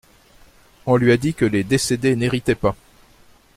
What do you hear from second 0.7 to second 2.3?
On lui a dit que les décédés